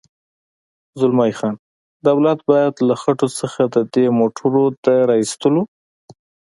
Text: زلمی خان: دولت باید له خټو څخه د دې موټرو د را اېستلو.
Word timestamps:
زلمی 0.99 1.31
خان: 1.37 1.55
دولت 2.07 2.39
باید 2.49 2.73
له 2.87 2.95
خټو 3.01 3.27
څخه 3.39 3.61
د 3.73 3.75
دې 3.93 4.05
موټرو 4.19 4.65
د 4.83 4.85
را 5.07 5.15
اېستلو. 5.21 5.63